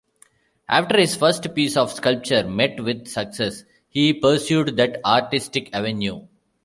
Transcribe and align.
After 0.67 0.97
his 0.99 1.15
first 1.15 1.53
piece 1.53 1.77
of 1.77 1.91
sculpture 1.91 2.43
met 2.43 2.83
with 2.83 3.07
success, 3.07 3.65
he 3.87 4.15
pursued 4.15 4.75
that 4.77 4.99
artistic 5.05 5.69
avenue. 5.75 6.25